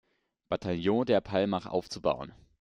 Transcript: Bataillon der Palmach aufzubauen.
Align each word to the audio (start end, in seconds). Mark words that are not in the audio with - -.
Bataillon 0.49 1.05
der 1.05 1.21
Palmach 1.21 1.67
aufzubauen. 1.67 2.33